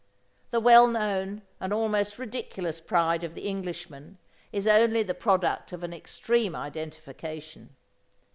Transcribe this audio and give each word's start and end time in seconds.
The 0.49 0.59
well 0.59 0.87
known 0.87 1.43
and 1.59 1.71
almost 1.71 2.17
ridiculous 2.17 2.81
pride 2.81 3.23
of 3.23 3.35
the 3.35 3.45
Englishman 3.47 4.17
is 4.51 4.65
only 4.67 5.03
the 5.03 5.13
product 5.13 5.71
of 5.73 5.83
an 5.83 5.93
extreme 5.93 6.55
identification. 6.55 7.75